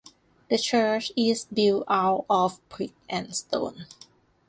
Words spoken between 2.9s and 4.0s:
and stone.